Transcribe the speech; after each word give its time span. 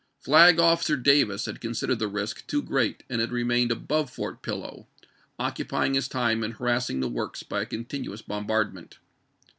Flag 0.19 0.57
officer 0.59 0.97
Davis 0.97 1.45
had 1.45 1.61
considered 1.61 1.99
the 1.99 2.07
risk 2.07 2.47
too 2.47 2.63
gi'eat 2.63 3.01
and 3.07 3.21
had 3.21 3.31
remained 3.31 3.71
above 3.71 4.09
Fort 4.09 4.41
Pillow, 4.41 4.87
occupying 5.37 5.93
his 5.93 6.07
time 6.07 6.43
in 6.43 6.53
harassing 6.53 7.01
the 7.01 7.07
works 7.07 7.43
by 7.43 7.61
a 7.61 7.65
continuous 7.67 8.23
bombardment. 8.23 8.97